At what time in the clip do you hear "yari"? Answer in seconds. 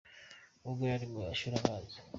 0.91-1.05